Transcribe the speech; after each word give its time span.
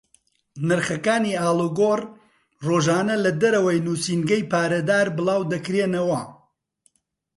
نرخەکانی 0.67 1.33
ئاڵوگۆڕ 1.41 2.01
ڕۆژانە 2.65 3.15
لە 3.25 3.31
دەرەوەی 3.41 3.83
نووسینگەی 3.85 4.47
پارەدار 4.51 5.07
بڵاو 5.17 5.49
دەکرێنەوە. 5.53 6.19